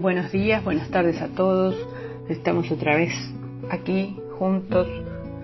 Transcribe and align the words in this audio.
Buenos 0.00 0.32
días, 0.32 0.64
buenas 0.64 0.88
tardes 0.88 1.20
a 1.20 1.28
todos. 1.28 1.76
Estamos 2.30 2.70
otra 2.70 2.96
vez 2.96 3.12
aquí 3.70 4.16
juntos 4.38 4.88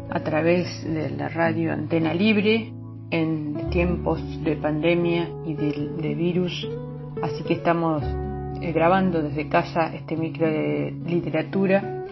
a 0.08 0.20
través 0.20 0.82
de 0.82 1.10
la 1.10 1.28
radio 1.28 1.74
Antena 1.74 2.14
Libre 2.14 2.72
en 3.10 3.68
tiempos 3.68 4.18
de 4.44 4.56
pandemia 4.56 5.28
y 5.44 5.52
de, 5.52 6.14
virus. 6.14 6.66
Así 7.22 7.44
que 7.44 7.52
estamos 7.52 8.02
eh, 8.62 8.72
grabando 8.72 9.20
desde 9.20 9.46
casa 9.50 9.94
este 9.94 10.16
micro 10.16 10.46
de 10.46 10.94
literatura 11.04 12.06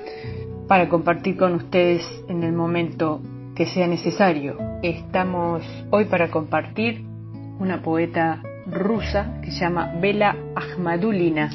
para 0.68 0.90
compartir 0.90 1.38
con 1.38 1.54
ustedes 1.54 2.02
en 2.28 2.42
el 2.42 2.52
momento 2.52 3.22
que 3.54 3.64
sea 3.64 3.86
necesario. 3.86 4.58
Estamos 4.82 5.62
hoy 5.90 6.04
para 6.04 6.30
compartir 6.30 7.06
una 7.58 7.80
poeta 7.80 8.42
rusa 8.66 9.40
que 9.40 9.50
se 9.50 9.60
llama 9.60 9.94
Bela 9.98 10.36
Ahmadulina, 10.54 11.50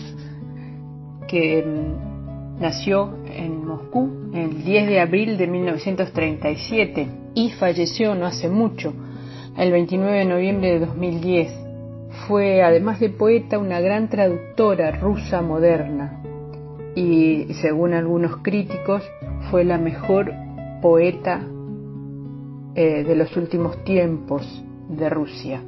que 1.29 1.63
mm, 1.63 2.59
nació 2.59 3.13
en 3.25 3.65
Moscú 3.65 4.31
el 4.33 4.63
10 4.63 4.87
de 4.87 4.99
abril 4.99 5.37
de 5.37 5.47
1937 5.47 7.07
y 7.35 7.51
falleció 7.51 8.15
no 8.15 8.25
hace 8.25 8.49
mucho, 8.49 8.93
el 9.57 9.71
29 9.71 10.17
de 10.19 10.25
noviembre 10.25 10.71
de 10.73 10.79
2010. 10.85 11.53
Fue, 12.27 12.63
además 12.63 12.99
de 12.99 13.09
poeta, 13.09 13.59
una 13.59 13.79
gran 13.79 14.09
traductora 14.09 14.91
rusa 14.91 15.41
moderna 15.41 16.21
y, 16.95 17.53
según 17.61 17.93
algunos 17.93 18.37
críticos, 18.37 19.03
fue 19.51 19.63
la 19.63 19.77
mejor 19.77 20.33
poeta 20.81 21.41
eh, 22.75 23.03
de 23.03 23.15
los 23.15 23.35
últimos 23.37 23.83
tiempos 23.83 24.63
de 24.89 25.09
Rusia. 25.09 25.61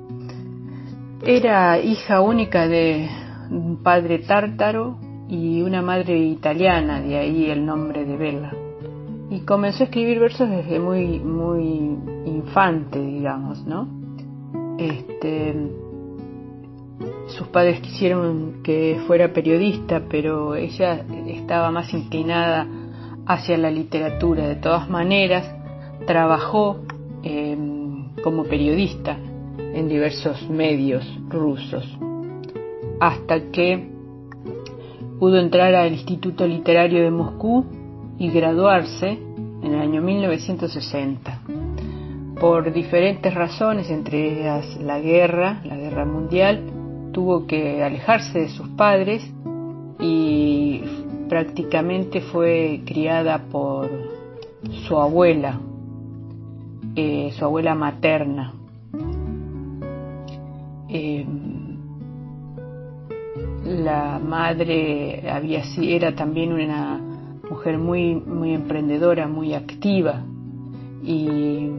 Era 1.26 1.80
hija 1.80 2.22
única 2.22 2.68
de 2.68 3.08
un 3.52 3.84
padre 3.84 4.20
tártaro 4.20 4.98
y 5.32 5.62
una 5.62 5.82
madre 5.82 6.18
italiana, 6.20 7.00
de 7.02 7.18
ahí 7.18 7.50
el 7.50 7.66
nombre 7.66 8.04
de 8.04 8.18
Bella. 8.18 8.52
Y 9.30 9.40
comenzó 9.40 9.84
a 9.84 9.86
escribir 9.86 10.20
versos 10.20 10.50
desde 10.50 10.78
muy, 10.78 11.20
muy 11.20 11.98
infante, 12.26 13.00
digamos, 13.00 13.66
¿no? 13.66 13.88
Este, 14.78 15.56
sus 17.28 17.48
padres 17.48 17.80
quisieron 17.80 18.62
que 18.62 19.00
fuera 19.08 19.32
periodista, 19.32 20.04
pero 20.10 20.56
ella 20.56 21.06
estaba 21.28 21.72
más 21.72 21.94
inclinada 21.94 22.68
hacia 23.26 23.58
la 23.58 23.72
literatura. 23.72 24.50
De 24.50 24.58
todas 24.58 24.90
maneras, 24.90 25.50
trabajó 26.06 26.82
em, 27.24 28.16
como 28.22 28.44
periodista 28.44 29.18
en 29.58 29.88
diversos 29.88 30.50
medios 30.50 31.06
rusos, 31.30 31.88
hasta 33.00 33.50
que 33.50 33.91
pudo 35.22 35.38
entrar 35.38 35.76
al 35.76 35.94
Instituto 35.94 36.48
Literario 36.48 37.04
de 37.04 37.12
Moscú 37.12 37.64
y 38.18 38.32
graduarse 38.32 39.20
en 39.62 39.72
el 39.76 39.80
año 39.80 40.02
1960. 40.02 41.42
Por 42.40 42.74
diferentes 42.74 43.32
razones, 43.32 43.92
entre 43.92 44.40
ellas 44.40 44.80
la 44.82 45.00
guerra, 45.00 45.62
la 45.64 45.78
guerra 45.78 46.06
mundial, 46.06 46.64
tuvo 47.12 47.46
que 47.46 47.84
alejarse 47.84 48.40
de 48.40 48.50
sus 48.50 48.68
padres 48.70 49.24
y 50.00 50.82
prácticamente 51.30 52.22
fue 52.22 52.82
criada 52.84 53.44
por 53.52 53.92
su 54.88 54.98
abuela, 54.98 55.60
eh, 56.96 57.32
su 57.38 57.46
abuela 57.46 57.76
materna. 57.76 58.56
Eh, 60.90 61.28
la 63.72 64.20
madre 64.20 65.30
había 65.30 65.64
era 65.82 66.14
también 66.14 66.54
una 66.54 67.00
mujer 67.50 67.78
muy 67.78 68.16
muy 68.16 68.54
emprendedora, 68.54 69.28
muy 69.28 69.54
activa 69.54 70.24
y, 71.04 71.70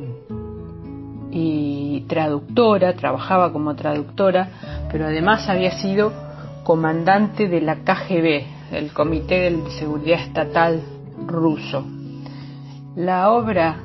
traductora, 2.08 2.94
trabajaba 2.94 3.52
como 3.52 3.74
traductora, 3.74 4.48
pero 4.90 5.06
además 5.06 5.48
había 5.48 5.70
sido 5.80 6.12
comandante 6.64 7.48
de 7.48 7.60
la 7.62 7.76
KGB, 7.76 8.44
el 8.72 8.92
Comité 8.92 9.50
de 9.50 9.70
Seguridad 9.78 10.20
Estatal 10.20 10.82
ruso. 11.26 11.86
La 12.96 13.30
obra 13.30 13.78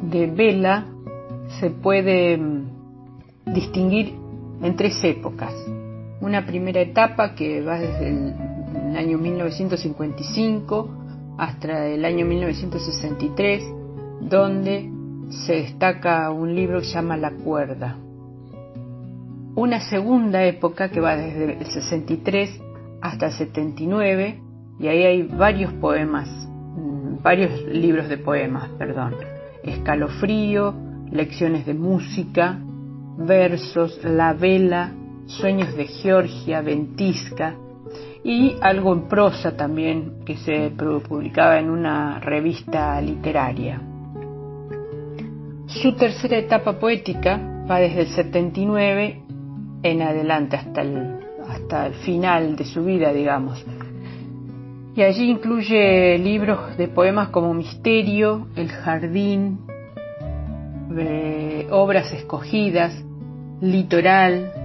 de 0.00 0.26
Vela 0.28 0.86
se 1.60 1.70
puede 1.70 2.38
mm, 2.38 3.52
distinguir 3.52 4.14
en 4.62 4.76
tres 4.76 5.02
épocas 5.04 5.52
una 6.24 6.46
primera 6.46 6.80
etapa 6.80 7.34
que 7.34 7.60
va 7.60 7.78
desde 7.78 8.08
el, 8.08 8.34
año 8.96 9.18
1955 9.18 11.34
hasta 11.36 11.88
el 11.88 12.04
año 12.04 12.24
1963, 12.24 13.62
donde 14.22 14.90
se 15.28 15.54
destaca 15.54 16.30
un 16.30 16.54
libro 16.54 16.80
que 16.80 16.86
se 16.86 16.94
llama 16.94 17.18
La 17.18 17.32
cuerda. 17.32 17.98
Una 19.54 19.80
segunda 19.80 20.44
época 20.44 20.88
que 20.88 21.00
va 21.00 21.16
desde 21.16 21.58
el 21.58 21.66
63 21.66 22.58
hasta 23.02 23.26
el 23.26 23.32
79, 23.32 24.40
y 24.80 24.88
ahí 24.88 25.02
hay 25.02 25.22
varios 25.24 25.74
poemas, 25.74 26.28
mm, 26.28 27.22
varios 27.22 27.64
libros 27.66 28.08
de 28.08 28.16
poemas, 28.16 28.70
perdón. 28.78 29.14
Escalofrío, 29.62 30.74
lecciones 31.10 31.66
de 31.66 31.74
música, 31.74 32.58
versos, 33.18 34.02
La 34.04 34.32
vela, 34.32 34.92
Sueños 35.26 35.74
de 35.74 35.86
Georgia, 35.86 36.60
Ventisca 36.60 37.54
y 38.22 38.56
algo 38.60 38.92
en 38.92 39.08
prosa 39.08 39.56
también 39.56 40.24
que 40.24 40.36
se 40.36 40.70
publicaba 40.70 41.58
en 41.58 41.70
una 41.70 42.20
revista 42.20 43.00
literaria. 43.00 43.80
Su 45.66 45.94
tercera 45.94 46.38
etapa 46.38 46.78
poética 46.78 47.40
va 47.70 47.80
desde 47.80 48.02
el 48.02 48.08
79 48.08 49.22
en 49.82 50.02
adelante 50.02 50.56
hasta 50.56 50.82
el, 50.82 51.18
hasta 51.48 51.86
el 51.86 51.94
final 51.94 52.56
de 52.56 52.64
su 52.64 52.84
vida, 52.84 53.12
digamos. 53.12 53.64
Y 54.96 55.02
allí 55.02 55.28
incluye 55.30 56.16
libros 56.18 56.76
de 56.76 56.88
poemas 56.88 57.28
como 57.30 57.52
Misterio, 57.52 58.46
El 58.56 58.68
Jardín, 58.70 59.58
eh, 60.96 61.66
Obras 61.70 62.12
Escogidas, 62.12 62.94
Litoral, 63.60 64.63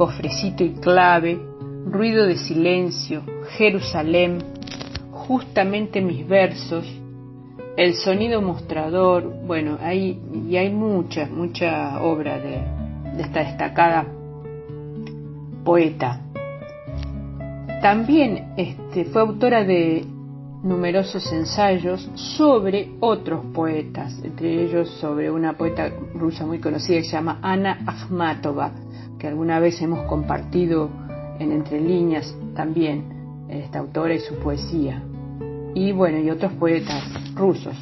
cofrecito 0.00 0.64
y 0.64 0.70
clave, 0.70 1.38
ruido 1.84 2.24
de 2.24 2.38
silencio, 2.38 3.22
Jerusalén, 3.58 4.38
justamente 5.10 6.00
mis 6.00 6.26
versos, 6.26 6.86
el 7.76 7.92
sonido 7.92 8.40
mostrador, 8.40 9.30
bueno, 9.46 9.76
y 9.92 10.56
hay 10.56 10.70
mucha, 10.70 11.26
mucha 11.26 12.02
obra 12.02 12.38
de, 12.38 12.62
esta 13.20 13.40
destacada 13.40 14.06
poeta. 15.64 16.22
También 17.82 18.54
este, 18.56 19.04
fue 19.04 19.20
autora 19.20 19.64
de 19.64 20.06
numerosos 20.62 21.30
ensayos 21.30 22.10
sobre 22.14 22.92
otros 23.00 23.44
poetas, 23.52 24.18
entre 24.24 24.64
ellos 24.64 24.88
sobre 24.98 25.30
una 25.30 25.58
poeta 25.58 25.90
rusa 26.14 26.46
muy 26.46 26.58
conocida 26.58 26.96
que 26.96 27.04
se 27.04 27.12
llama 27.12 27.38
Ana 27.42 27.80
Akhmatova, 27.86 28.72
que 29.20 29.28
alguna 29.28 29.60
vez 29.60 29.80
hemos 29.82 30.06
compartido 30.08 30.90
en 31.38 31.52
Entre 31.52 31.80
Líneas 31.80 32.34
también, 32.54 33.46
esta 33.48 33.78
autora 33.78 34.14
y 34.14 34.20
su 34.20 34.34
poesía. 34.36 35.02
Y 35.74 35.92
bueno, 35.92 36.18
y 36.18 36.30
otros 36.30 36.52
poetas 36.54 37.04
rusos. 37.34 37.76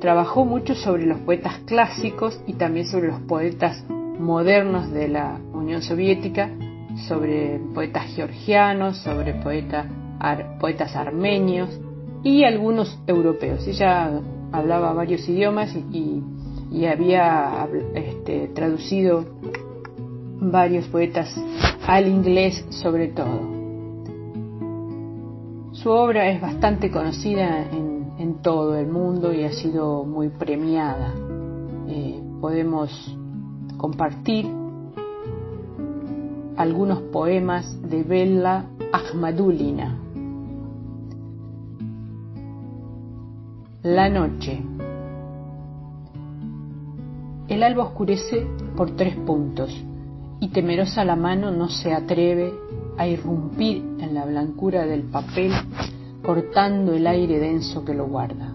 Trabajó 0.00 0.44
mucho 0.44 0.74
sobre 0.74 1.06
los 1.06 1.18
poetas 1.20 1.58
clásicos 1.66 2.40
y 2.46 2.54
también 2.54 2.86
sobre 2.86 3.08
los 3.08 3.20
poetas 3.22 3.84
modernos 3.88 4.90
de 4.92 5.08
la 5.08 5.38
Unión 5.52 5.82
Soviética, 5.82 6.50
sobre 7.08 7.58
poetas 7.74 8.14
georgianos, 8.14 8.98
sobre 8.98 9.34
poetas 9.34 10.96
armenios 10.96 11.80
y 12.22 12.44
algunos 12.44 12.98
europeos. 13.06 13.66
Ella 13.66 14.20
hablaba 14.52 14.92
varios 14.92 15.28
idiomas 15.28 15.74
y, 15.92 16.22
había 16.86 17.68
este, 17.94 18.48
traducido 18.48 19.24
varios 20.50 20.86
poetas 20.88 21.34
al 21.86 22.08
inglés 22.08 22.64
sobre 22.70 23.08
todo. 23.08 23.54
Su 25.72 25.90
obra 25.90 26.30
es 26.30 26.40
bastante 26.40 26.90
conocida 26.90 27.62
en, 27.70 27.94
todo 28.42 28.76
el 28.76 28.88
mundo 28.88 29.32
y 29.32 29.42
ha 29.42 29.52
sido 29.52 30.04
muy 30.04 30.28
premiada. 30.28 31.14
Eh, 31.88 32.22
podemos 32.42 32.90
compartir 33.78 34.46
algunos 36.56 37.00
poemas 37.04 37.80
de 37.88 38.02
Bella 38.02 38.66
Ahmadulina. 38.92 39.98
La 43.82 44.10
noche. 44.10 44.62
El 47.48 47.62
alba 47.62 47.84
oscurece 47.84 48.46
por 48.76 48.90
tres 48.90 49.16
puntos 49.16 49.74
y 50.44 50.48
temerosa 50.48 51.06
la 51.06 51.16
mano 51.16 51.50
no 51.50 51.70
se 51.70 51.94
atreve 51.94 52.52
a 52.98 53.06
irrumpir 53.06 53.78
en 53.98 54.12
la 54.12 54.26
blancura 54.26 54.84
del 54.84 55.04
papel, 55.04 55.50
cortando 56.22 56.92
el 56.92 57.06
aire 57.06 57.38
denso 57.38 57.82
que 57.82 57.94
lo 57.94 58.06
guarda. 58.06 58.52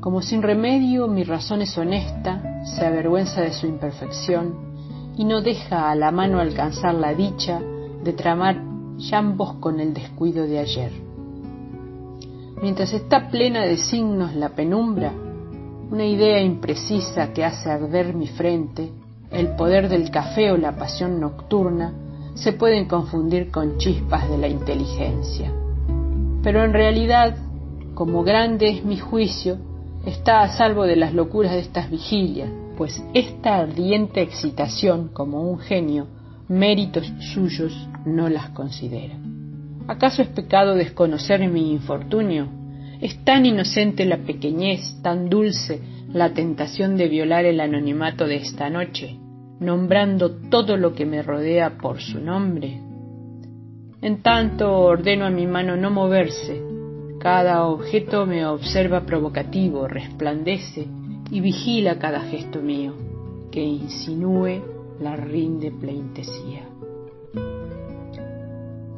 Como 0.00 0.20
sin 0.20 0.42
remedio 0.42 1.06
mi 1.06 1.22
razón 1.22 1.62
es 1.62 1.78
honesta, 1.78 2.64
se 2.64 2.84
avergüenza 2.84 3.40
de 3.40 3.52
su 3.52 3.68
imperfección 3.68 5.12
y 5.16 5.24
no 5.24 5.42
deja 5.42 5.92
a 5.92 5.94
la 5.94 6.10
mano 6.10 6.40
alcanzar 6.40 6.94
la 6.94 7.14
dicha 7.14 7.60
de 8.02 8.12
tramar 8.12 8.60
llambos 8.96 9.54
con 9.60 9.78
el 9.78 9.94
descuido 9.94 10.44
de 10.44 10.58
ayer. 10.58 10.90
Mientras 12.62 12.92
está 12.92 13.30
plena 13.30 13.62
de 13.62 13.76
signos 13.76 14.34
la 14.34 14.48
penumbra, 14.48 15.12
una 15.88 16.04
idea 16.04 16.42
imprecisa 16.42 17.32
que 17.32 17.44
hace 17.44 17.70
arder 17.70 18.12
mi 18.12 18.26
frente, 18.26 18.90
el 19.30 19.54
poder 19.56 19.88
del 19.88 20.10
café 20.10 20.50
o 20.52 20.56
la 20.56 20.76
pasión 20.76 21.20
nocturna, 21.20 21.92
se 22.34 22.52
pueden 22.52 22.86
confundir 22.86 23.50
con 23.50 23.78
chispas 23.78 24.28
de 24.28 24.38
la 24.38 24.48
inteligencia. 24.48 25.52
Pero 26.42 26.64
en 26.64 26.72
realidad, 26.72 27.36
como 27.94 28.22
grande 28.22 28.68
es 28.70 28.84
mi 28.84 28.98
juicio, 28.98 29.58
está 30.06 30.40
a 30.40 30.48
salvo 30.48 30.84
de 30.84 30.96
las 30.96 31.12
locuras 31.12 31.52
de 31.52 31.60
estas 31.60 31.90
vigilias, 31.90 32.50
pues 32.76 33.02
esta 33.12 33.56
ardiente 33.56 34.22
excitación, 34.22 35.10
como 35.12 35.42
un 35.42 35.58
genio, 35.58 36.06
méritos 36.48 37.12
suyos 37.34 37.88
no 38.06 38.28
las 38.28 38.50
considera. 38.50 39.16
¿Acaso 39.86 40.22
es 40.22 40.28
pecado 40.28 40.74
desconocer 40.74 41.46
mi 41.48 41.72
infortunio? 41.72 42.48
¿Es 43.00 43.22
tan 43.24 43.44
inocente 43.44 44.04
la 44.04 44.18
pequeñez, 44.18 45.00
tan 45.02 45.28
dulce 45.28 45.80
la 46.12 46.32
tentación 46.32 46.96
de 46.96 47.08
violar 47.08 47.44
el 47.44 47.60
anonimato 47.60 48.26
de 48.26 48.36
esta 48.36 48.68
noche, 48.68 49.19
nombrando 49.60 50.30
todo 50.48 50.76
lo 50.76 50.94
que 50.94 51.06
me 51.06 51.22
rodea 51.22 51.78
por 51.78 52.00
su 52.00 52.18
nombre? 52.18 52.80
En 54.02 54.22
tanto 54.22 54.78
ordeno 54.80 55.26
a 55.26 55.30
mi 55.30 55.46
mano 55.46 55.76
no 55.76 55.90
moverse, 55.90 56.62
cada 57.20 57.66
objeto 57.66 58.24
me 58.24 58.46
observa 58.46 59.02
provocativo, 59.02 59.86
resplandece 59.86 60.88
y 61.30 61.40
vigila 61.40 61.98
cada 61.98 62.20
gesto 62.20 62.60
mío, 62.60 62.94
que 63.52 63.62
insinúe 63.62 64.62
la 65.00 65.16
rinde 65.16 65.70
pleitesía. 65.70 66.66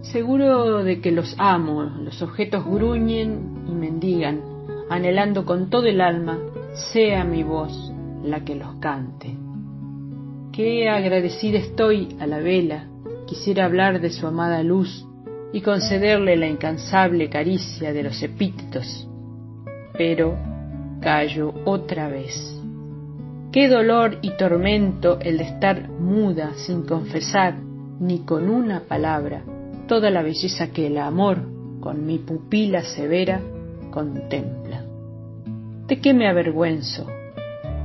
Seguro 0.03 0.85
de 0.85 1.01
que 1.01 1.11
los 1.11 1.35
amo, 1.39 1.83
los 1.83 2.23
objetos 2.23 2.65
gruñen 2.65 3.65
y 3.67 3.73
mendigan, 3.73 4.41
anhelando 4.89 5.45
con 5.45 5.69
todo 5.71 5.87
el 5.87 6.01
alma, 6.01 6.39
sea 6.93 7.25
mi 7.25 7.43
voz 7.43 7.93
la 8.23 8.45
que 8.45 8.55
los 8.55 8.75
cante. 8.77 9.37
Qué 10.53 10.87
agradecida 10.91 11.59
estoy 11.59 12.15
a 12.21 12.27
la 12.27 12.39
vela, 12.39 12.87
quisiera 13.27 13.65
hablar 13.65 14.03
de 14.03 14.11
su 14.11 14.27
amada 14.27 14.63
luz 14.63 15.07
y 15.51 15.63
concederle 15.63 16.37
la 16.37 16.47
incansable 16.47 17.31
caricia 17.31 17.95
de 17.95 18.03
los 18.03 18.23
epítetos, 18.23 19.09
pero 19.97 20.37
callo 21.01 21.55
otra 21.65 22.09
vez. 22.09 22.35
Qué 23.51 23.67
dolor 23.69 24.19
y 24.21 24.37
tormento 24.37 25.19
el 25.21 25.39
de 25.39 25.45
estar 25.45 25.89
muda 25.89 26.53
sin 26.55 26.83
confesar 26.83 27.55
ni 27.99 28.19
con 28.19 28.51
una 28.51 28.81
palabra 28.81 29.43
toda 29.89 30.11
la 30.11 30.23
belleza 30.23 30.71
que 30.71 30.87
el 30.87 30.99
amor 30.99 31.39
con 31.81 32.05
mi 32.05 32.19
pupila 32.19 32.83
severa 32.83 33.41
contempla. 33.91 34.85
¿De 35.87 35.99
qué 35.99 36.13
me 36.13 36.29
avergüenzo? 36.29 37.07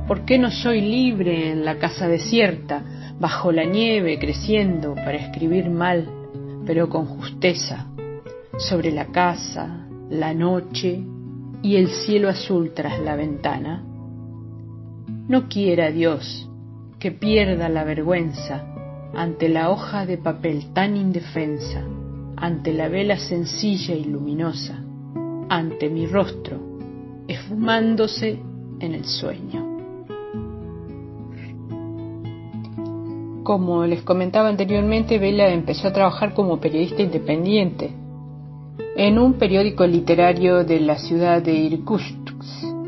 ¿Por 0.08 0.24
qué 0.24 0.38
no 0.38 0.50
soy 0.50 0.80
libre 0.80 1.52
en 1.52 1.66
la 1.66 1.78
casa 1.78 2.08
desierta, 2.08 2.82
bajo 3.20 3.52
la 3.52 3.64
nieve 3.64 4.18
creciendo 4.18 4.94
para 4.94 5.18
escribir 5.18 5.68
mal 5.68 6.08
pero 6.64 6.88
con 6.88 7.04
justeza, 7.04 7.86
sobre 8.58 8.90
la 8.90 9.06
casa, 9.06 9.86
la 10.08 10.32
noche 10.32 11.02
y 11.62 11.76
el 11.76 11.88
cielo 11.88 12.30
azul 12.30 12.72
tras 12.74 12.98
la 13.00 13.16
ventana? 13.16 13.84
No 15.28 15.46
quiera 15.46 15.90
Dios 15.90 16.48
que 16.98 17.12
pierda 17.12 17.68
la 17.68 17.84
vergüenza 17.84 18.64
ante 19.14 19.50
la 19.50 19.68
hoja 19.68 20.06
de 20.06 20.16
papel 20.16 20.72
tan 20.72 20.96
indefensa, 20.96 21.82
ante 22.36 22.72
la 22.72 22.88
vela 22.88 23.18
sencilla 23.18 23.94
y 23.94 24.04
luminosa, 24.04 24.82
ante 25.50 25.90
mi 25.90 26.06
rostro, 26.06 26.78
esfumándose 27.28 28.40
en 28.80 28.94
el 28.94 29.04
sueño. 29.04 29.67
Como 33.48 33.86
les 33.86 34.02
comentaba 34.02 34.50
anteriormente, 34.50 35.18
Vela 35.18 35.48
empezó 35.48 35.88
a 35.88 35.92
trabajar 35.94 36.34
como 36.34 36.60
periodista 36.60 37.00
independiente 37.00 37.94
en 38.94 39.18
un 39.18 39.38
periódico 39.38 39.86
literario 39.86 40.64
de 40.64 40.80
la 40.80 40.98
ciudad 40.98 41.40
de 41.40 41.54
Irkutsk, 41.54 42.14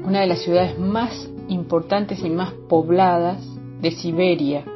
una 0.06 0.20
de 0.20 0.26
las 0.26 0.42
ciudades 0.42 0.78
más 0.78 1.30
importantes 1.48 2.22
y 2.22 2.28
más 2.28 2.52
pobladas 2.68 3.42
de 3.80 3.90
Siberia. 3.90 4.66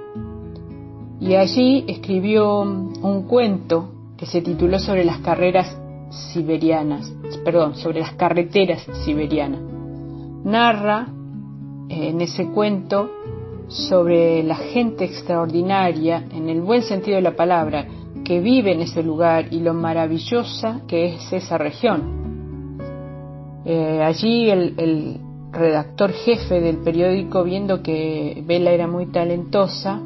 Y 1.21 1.35
allí 1.35 1.85
escribió 1.87 2.63
un 2.63 3.27
cuento 3.29 3.91
que 4.17 4.25
se 4.25 4.41
tituló 4.41 4.79
sobre 4.79 5.05
las 5.05 5.19
carreras 5.19 5.79
siberianas, 6.33 7.13
perdón, 7.45 7.75
sobre 7.75 8.01
las 8.01 8.15
carreteras 8.15 8.87
siberianas. 9.05 9.61
Narra 10.45 11.09
en 11.91 12.23
ese 12.23 12.47
cuento 12.53 13.11
sobre 13.69 14.43
la 14.43 14.57
gente 14.57 15.05
extraordinaria, 15.05 16.25
en 16.33 16.49
el 16.49 16.61
buen 16.61 16.83
sentido 16.83 17.17
de 17.17 17.23
la 17.23 17.37
palabra, 17.37 17.87
que 18.25 18.41
vive 18.41 18.73
en 18.73 18.81
ese 18.81 19.03
lugar 19.03 19.53
y 19.53 19.61
lo 19.61 19.75
maravillosa 19.75 20.83
que 20.87 21.15
es 21.15 21.33
esa 21.33 21.59
región. 21.59 22.79
Eh, 23.65 24.03
allí 24.03 24.51
el, 24.51 25.21
redactor 25.53 26.11
jefe 26.11 26.61
del 26.61 26.79
periódico, 26.79 27.45
viendo 27.45 27.81
que 27.81 28.43
Vela 28.45 28.73
era 28.73 28.89
muy 28.89 29.07
talentosa, 29.07 30.01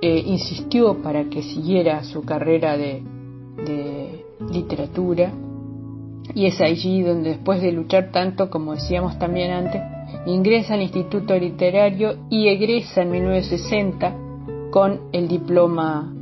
eh, 0.00 0.22
insistió 0.26 1.02
para 1.02 1.24
que 1.24 1.42
siguiera 1.42 2.02
su 2.04 2.24
carrera 2.24 2.78
de, 2.78 3.02
de 3.66 4.24
literatura 4.50 5.30
y 6.34 6.46
es 6.46 6.60
allí 6.60 7.02
donde 7.02 7.30
después 7.30 7.60
de 7.60 7.72
luchar 7.72 8.10
tanto, 8.12 8.50
como 8.50 8.74
decíamos 8.74 9.18
también 9.18 9.50
antes, 9.50 9.82
ingresa 10.26 10.74
al 10.74 10.82
Instituto 10.82 11.34
Literario 11.38 12.26
y 12.30 12.48
egresa 12.48 13.02
en 13.02 13.10
1960 13.10 14.14
con 14.70 15.00
el 15.12 15.28
diploma 15.28 16.12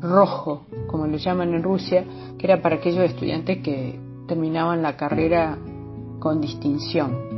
rojo, 0.00 0.66
como 0.86 1.06
lo 1.06 1.16
llaman 1.16 1.54
en 1.54 1.62
Rusia, 1.62 2.04
que 2.38 2.46
era 2.46 2.60
para 2.60 2.76
aquellos 2.76 3.04
estudiantes 3.04 3.58
que 3.58 3.98
terminaban 4.26 4.82
la 4.82 4.96
carrera 4.96 5.58
con 6.18 6.40
distinción. 6.40 7.34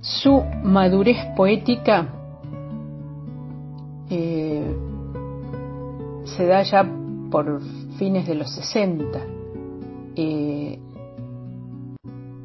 Su 0.00 0.42
madurez 0.64 1.16
poética 1.36 2.08
eh, 4.10 4.76
se 6.24 6.46
da 6.46 6.62
ya 6.62 6.84
por 7.30 7.60
fines 7.98 8.26
de 8.26 8.34
los 8.34 8.50
60. 8.50 9.20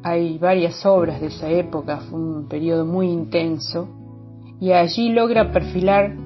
Hay 0.08 0.38
varias 0.38 0.86
obras 0.86 1.20
de 1.20 1.26
esa 1.26 1.50
época, 1.50 1.98
fue 1.98 2.18
un 2.18 2.48
periodo 2.48 2.86
muy 2.86 3.10
intenso, 3.10 3.86
y 4.58 4.72
allí 4.72 5.12
logra 5.12 5.52
perfilar 5.52 6.16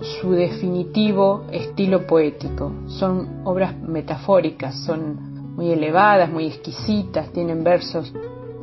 su 0.00 0.30
definitivo 0.30 1.42
estilo 1.50 2.06
poético. 2.06 2.70
Son 2.86 3.40
obras 3.42 3.76
metafóricas, 3.76 4.76
son 4.84 5.56
muy 5.56 5.72
elevadas, 5.72 6.30
muy 6.30 6.46
exquisitas, 6.46 7.32
tienen 7.32 7.64
versos, 7.64 8.14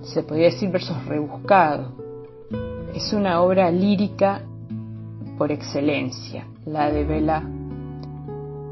se 0.03 0.23
podría 0.23 0.45
decir 0.45 0.71
versos 0.71 1.05
rebuscados. 1.05 1.91
Es 2.93 3.11
una 3.11 3.41
obra 3.41 3.69
lírica 3.69 4.43
por 5.37 5.51
excelencia, 5.51 6.47
la 6.65 6.89
de 6.89 7.03
Vela, 7.03 7.43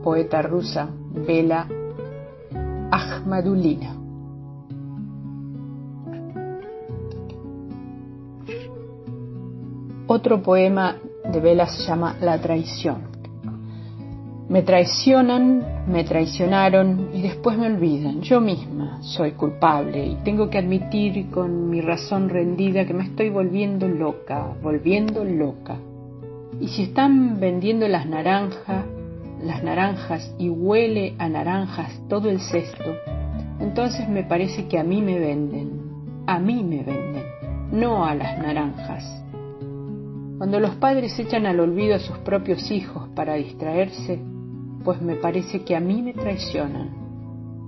poeta 0.06 0.42
rusa 0.42 0.88
Vela 1.14 1.68
Ahmadulina. 2.92 4.03
Otro 10.16 10.44
poema 10.44 10.98
de 11.26 11.40
Vela 11.40 11.66
se 11.66 11.82
llama 11.88 12.18
La 12.22 12.40
traición. 12.40 12.98
Me 14.48 14.62
traicionan, 14.62 15.88
me 15.88 16.04
traicionaron 16.04 17.10
y 17.16 17.24
después 17.24 17.58
me 17.58 17.66
olvidan. 17.66 18.22
Yo 18.22 18.40
misma 18.40 19.02
soy 19.02 19.32
culpable 19.32 20.06
y 20.06 20.16
tengo 20.24 20.52
que 20.52 20.60
admitir 20.60 21.32
con 21.32 21.68
mi 21.68 21.82
razón 21.82 22.30
rendida 22.30 22.86
que 22.86 22.94
me 22.94 23.06
estoy 23.06 23.32
volviendo 23.32 23.88
loca, 23.88 24.54
volviendo 24.62 25.24
loca. 25.26 25.78
Y 26.62 26.68
si 26.68 26.84
están 26.84 27.40
vendiendo 27.40 27.88
las 27.88 28.06
naranjas, 28.06 28.86
las 29.42 29.64
naranjas 29.64 30.36
y 30.38 30.48
huele 30.48 31.16
a 31.18 31.28
naranjas 31.28 31.92
todo 32.08 32.30
el 32.30 32.40
cesto, 32.40 32.98
entonces 33.60 34.08
me 34.08 34.22
parece 34.22 34.68
que 34.68 34.78
a 34.78 34.84
mí 34.84 35.02
me 35.02 35.18
venden, 35.18 35.72
a 36.28 36.38
mí 36.38 36.64
me 36.64 36.84
venden, 36.84 37.24
no 37.72 38.06
a 38.06 38.14
las 38.14 38.38
naranjas. 38.38 39.23
Cuando 40.38 40.60
los 40.60 40.76
padres 40.76 41.18
echan 41.20 41.46
al 41.46 41.60
olvido 41.60 41.96
a 41.96 42.00
sus 42.00 42.18
propios 42.20 42.72
hijos 42.72 43.08
para 43.16 43.36
distraerse, 43.36 44.20
pues 44.84 45.02
me 45.02 45.16
parece 45.16 45.64
que 45.64 45.76
a 45.76 45.80
mí 45.80 46.02
me 46.02 46.14
traicionan. 46.14 46.90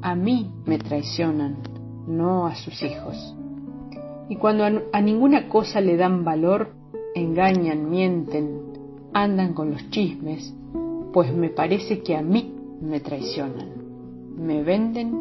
A 0.01 0.15
mí 0.15 0.51
me 0.65 0.77
traicionan, 0.77 1.57
no 2.07 2.45
a 2.45 2.55
sus 2.55 2.81
hijos. 2.83 3.35
Y 4.29 4.35
cuando 4.37 4.63
a, 4.91 5.01
ninguna 5.01 5.47
cosa 5.47 5.81
le 5.81 5.97
dan 5.97 6.23
valor, 6.23 6.71
engañan, 7.13 7.89
mienten, 7.89 8.59
andan 9.13 9.53
con 9.53 9.71
los 9.71 9.89
chismes, 9.91 10.53
pues 11.13 11.33
me 11.33 11.49
parece 11.49 12.01
que 12.01 12.15
a 12.15 12.21
mí 12.21 12.53
me 12.81 12.99
traicionan. 12.99 13.69
Me 14.37 14.63
venden 14.63 15.13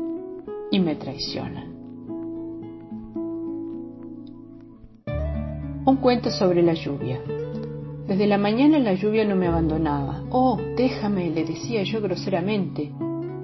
y 0.70 0.80
me 0.80 0.96
traicionan. 0.96 1.73
Un 5.86 5.96
cuento 5.96 6.30
sobre 6.30 6.62
la 6.62 6.72
lluvia. 6.72 7.20
Desde 8.08 8.26
la 8.26 8.38
mañana 8.38 8.78
la 8.78 8.94
lluvia 8.94 9.26
no 9.26 9.36
me 9.36 9.48
abandonaba. 9.48 10.22
Oh, 10.30 10.58
déjame, 10.78 11.28
le 11.28 11.44
decía 11.44 11.82
yo 11.82 12.00
groseramente, 12.00 12.90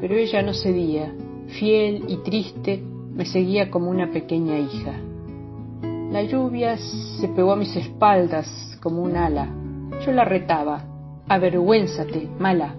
pero 0.00 0.14
ella 0.14 0.40
no 0.40 0.54
cedía. 0.54 1.12
Fiel 1.48 2.04
y 2.08 2.16
triste, 2.18 2.82
me 3.12 3.26
seguía 3.26 3.70
como 3.70 3.90
una 3.90 4.10
pequeña 4.10 4.58
hija. 4.58 4.94
La 6.10 6.22
lluvia 6.22 6.78
se 6.78 7.28
pegó 7.28 7.52
a 7.52 7.56
mis 7.56 7.76
espaldas 7.76 8.78
como 8.82 9.02
un 9.02 9.16
ala. 9.16 9.46
Yo 10.06 10.12
la 10.12 10.24
retaba. 10.24 10.84
Avergüénzate, 11.28 12.26
mala. 12.38 12.74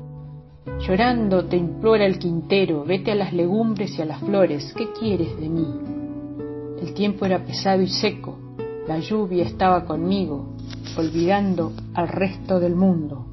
Llorando 0.80 1.46
te 1.46 1.58
implora 1.58 2.08
el 2.08 2.18
quintero, 2.18 2.84
vete 2.84 3.12
a 3.12 3.15
las 3.15 3.32
legumbres 3.32 3.98
y 3.98 4.01
a 4.01 4.06
las 4.06 4.22
flores, 4.22 4.74
¿qué 4.75 4.91
quieres 4.91 5.39
de 5.39 5.50
mí? 5.50 5.68
El 6.82 6.96
tiempo 6.96 7.25
era 7.25 7.46
pesado 7.46 7.84
y 7.84 7.88
seco, 7.88 8.41
la 8.88 9.00
lluvia 9.00 9.44
estaba 9.44 9.86
conmigo, 9.86 10.56
olvidando 10.98 11.72
al 11.94 12.08
resto 12.08 12.60
del 12.60 12.76
mundo. 12.76 13.26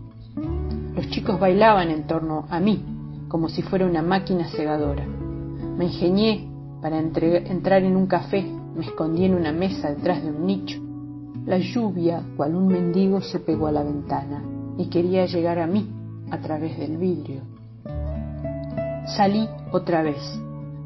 Los 0.95 1.09
chicos 1.09 1.41
bailaban 1.41 1.91
en 1.91 2.07
torno 2.07 2.47
a 2.51 2.61
mí, 2.61 2.83
como 3.29 3.49
si 3.49 3.63
fuera 3.63 3.87
una 3.87 4.03
máquina 4.03 4.49
segadora. 4.49 5.07
Me 5.07 5.87
ingenié 5.87 6.49
para 6.83 6.99
entrar 6.99 7.83
en 7.83 7.97
un 7.97 8.07
café, 8.07 8.45
me 8.77 8.85
escondí 8.85 9.25
en 9.25 9.35
una 9.35 9.53
mesa 9.53 9.91
detrás 9.91 10.23
de 10.23 10.31
un 10.31 10.47
nicho. 10.47 10.81
La 11.47 11.59
lluvia, 11.59 12.23
cual 12.37 12.55
un 12.55 12.69
mendigo, 12.69 13.21
se 13.21 13.41
pegó 13.41 13.69
a 13.69 13.73
la 13.73 13.83
ventana 13.83 14.43
y 14.77 14.87
quería 14.87 15.25
llegar 15.27 15.59
a 15.59 15.67
mí 15.67 15.89
a 16.31 16.39
través 16.39 16.79
del 16.79 16.99
vidrio. 16.99 17.41
Salí 19.17 19.49
otra 19.73 20.03
vez. 20.03 20.21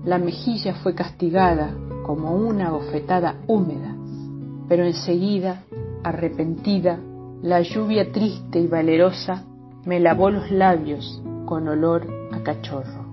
La 0.05 0.19
mejilla 0.19 0.75
fue 0.75 0.95
castigada 0.95 1.75
como 2.07 2.35
una 2.35 2.71
bofetada 2.71 3.37
húmeda, 3.47 3.92
pero 4.73 4.87
enseguida, 4.87 5.65
arrepentida, 6.03 6.99
la 7.43 7.61
lluvia 7.61 8.11
triste 8.11 8.59
y 8.59 8.67
valerosa 8.67 9.45
me 9.85 10.01
lavó 10.01 10.31
los 10.31 10.51
labios 10.51 11.23
con 11.45 11.69
olor 11.69 12.07
a 12.33 12.43
cachorro. 12.43 13.05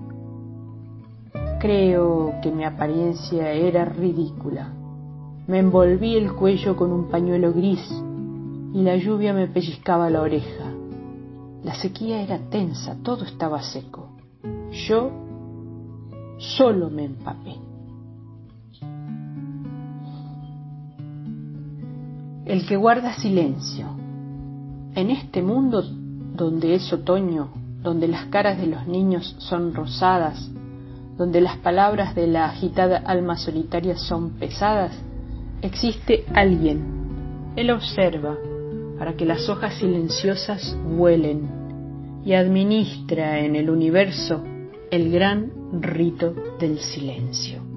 Creo 1.60 2.32
que 2.42 2.50
mi 2.50 2.64
apariencia 2.64 3.52
era 3.52 3.84
ridícula. 3.84 4.72
Me 5.48 5.58
envolví 5.58 6.16
el 6.16 6.32
cuello 6.32 6.76
con 6.76 6.92
un 6.92 7.10
pañuelo 7.10 7.52
gris 7.52 7.86
y 8.72 8.80
la 8.80 8.96
lluvia 8.96 9.34
me 9.34 9.46
pellizcaba 9.46 10.08
la 10.08 10.22
oreja. 10.22 10.64
La 11.62 11.74
sequía 11.74 12.22
era 12.22 12.38
tensa, 12.38 12.96
todo 13.02 13.26
estaba 13.26 13.60
seco. 13.60 14.08
Yo 14.88 15.10
solo 16.38 16.88
me 16.88 17.04
empapé. 17.04 17.69
El 22.50 22.66
que 22.66 22.74
guarda 22.74 23.12
silencio. 23.12 23.86
En 24.96 25.10
este 25.10 25.40
mundo 25.40 25.82
donde 25.82 26.74
es 26.74 26.92
otoño, 26.92 27.52
donde 27.80 28.08
las 28.08 28.26
caras 28.26 28.60
de 28.60 28.66
los 28.66 28.88
niños 28.88 29.36
son 29.38 29.72
rosadas, 29.72 30.50
donde 31.16 31.40
las 31.40 31.58
palabras 31.58 32.16
de 32.16 32.26
la 32.26 32.46
agitada 32.46 32.98
alma 33.06 33.36
solitaria 33.36 33.96
son 33.96 34.30
pesadas, 34.30 35.00
existe 35.62 36.24
alguien. 36.34 37.52
Él 37.54 37.70
observa 37.70 38.36
para 38.98 39.14
que 39.14 39.26
las 39.26 39.48
hojas 39.48 39.74
silenciosas 39.74 40.76
vuelen 40.96 42.22
y 42.24 42.32
administra 42.32 43.44
en 43.44 43.54
el 43.54 43.70
universo 43.70 44.42
el 44.90 45.12
gran 45.12 45.52
rito 45.80 46.34
del 46.58 46.80
silencio. 46.80 47.69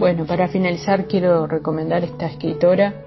Bueno, 0.00 0.24
para 0.24 0.48
finalizar 0.48 1.06
quiero 1.06 1.46
recomendar 1.46 2.02
esta 2.04 2.24
escritora. 2.24 3.04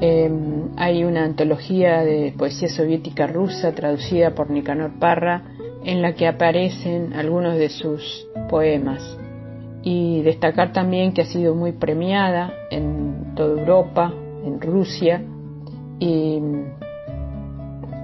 Em, 0.00 0.70
hay 0.76 1.04
una 1.04 1.24
antología 1.24 2.02
de 2.02 2.34
poesía 2.36 2.68
soviética 2.68 3.28
rusa 3.28 3.72
traducida 3.72 4.34
por 4.34 4.50
Nicanor 4.50 4.98
Parra 4.98 5.44
en 5.84 6.02
la 6.02 6.14
que 6.14 6.26
aparecen 6.26 7.12
algunos 7.12 7.56
de 7.56 7.68
sus 7.68 8.26
poemas. 8.50 9.16
Y 9.84 10.22
destacar 10.22 10.72
también 10.72 11.14
que 11.14 11.22
ha 11.22 11.26
sido 11.26 11.54
muy 11.54 11.70
premiada 11.70 12.52
en 12.68 13.36
toda 13.36 13.60
Europa, 13.60 14.12
en 14.44 14.60
Rusia, 14.60 15.22
y 16.00 16.42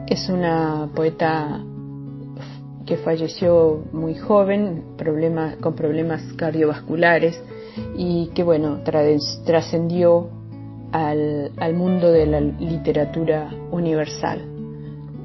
es 0.07 0.29
una 0.29 0.89
poeta 0.95 1.65
que 2.87 2.97
falleció 2.97 3.87
muy 3.93 4.15
joven, 4.15 4.85
con 5.61 5.75
problemas 5.75 6.23
cardiovasculares, 6.35 7.43
y 8.03 8.29
que 8.29 8.43
bueno, 8.43 8.79
trascendió 9.45 10.31
al, 10.91 11.53
al 11.59 11.75
mundo 11.75 12.11
de 12.11 12.25
la 12.25 12.41
literatura 12.41 13.51
universal. 13.71 14.41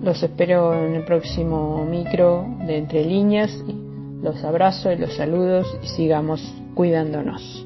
Los 0.04 0.22
espero 0.22 0.74
en 0.74 0.96
el 0.96 1.06
próximo 1.06 1.86
micro 1.86 2.46
de 2.68 2.78
Entre 2.80 3.06
Líneas. 3.06 3.64
Los 4.22 4.44
abrazo 4.44 4.92
y 4.92 4.98
los 4.98 5.16
saludos 5.16 5.66
y 5.84 5.88
sigamos 5.88 6.42
cuidándonos. 6.74 7.66